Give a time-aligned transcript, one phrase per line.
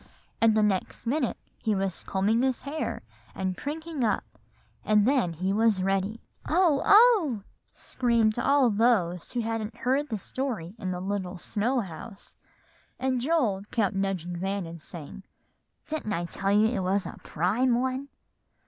[0.41, 3.03] and the next minute he was combing his hair,
[3.35, 4.23] and prinking up,
[4.83, 6.81] and then he was ready." "Oh!
[6.83, 12.35] oh!" screamed all those who hadn't heard the story in the little snow house;
[12.97, 15.21] and Joel kept nudging Van and saying,
[15.85, 18.07] "Didn't I tell you it was a prime one?"